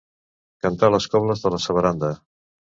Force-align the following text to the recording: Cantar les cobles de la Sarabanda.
Cantar 0.67 0.89
les 0.95 1.07
cobles 1.17 1.45
de 1.45 1.53
la 1.57 1.63
Sarabanda. 1.69 2.13